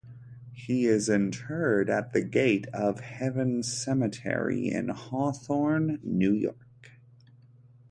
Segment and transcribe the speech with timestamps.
[0.53, 6.93] He is interred at the Gate of Heaven Cemetery in Hawthorne, New York.